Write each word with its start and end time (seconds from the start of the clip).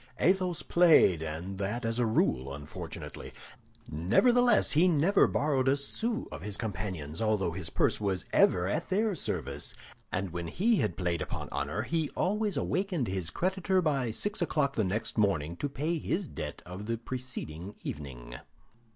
Athos 0.19 0.63
played, 0.63 1.21
and 1.21 1.59
that 1.59 1.85
as 1.85 1.99
a 1.99 2.07
rule 2.07 2.51
unfortunately. 2.55 3.31
Nevertheless, 3.87 4.71
he 4.71 4.87
never 4.87 5.27
borrowed 5.27 5.67
a 5.67 5.77
sou 5.77 6.27
of 6.31 6.41
his 6.41 6.57
companions, 6.57 7.21
although 7.21 7.51
his 7.51 7.69
purse 7.69 8.01
was 8.01 8.25
ever 8.33 8.65
at 8.67 8.89
their 8.89 9.13
service; 9.13 9.75
and 10.11 10.31
when 10.31 10.47
he 10.47 10.77
had 10.77 10.97
played 10.97 11.21
upon 11.21 11.49
honor, 11.51 11.83
he 11.83 12.09
always 12.17 12.57
awakened 12.57 13.09
his 13.09 13.29
creditor 13.29 13.79
by 13.79 14.09
six 14.09 14.41
o'clock 14.41 14.73
the 14.73 14.83
next 14.83 15.19
morning 15.19 15.55
to 15.57 15.69
pay 15.69 15.99
the 15.99 16.27
debt 16.27 16.63
of 16.65 16.87
the 16.87 16.97
preceding 16.97 17.75
evening. 17.83 18.37